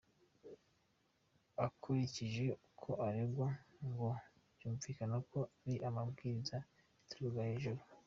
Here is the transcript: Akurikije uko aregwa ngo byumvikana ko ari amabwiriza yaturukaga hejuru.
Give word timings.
Akurikije 1.65 2.45
uko 2.67 2.89
aregwa 3.07 3.49
ngo 3.87 4.09
byumvikana 4.55 5.15
ko 5.29 5.39
ari 5.61 5.75
amabwiriza 5.89 6.57
yaturukaga 6.97 7.43
hejuru. 7.49 7.81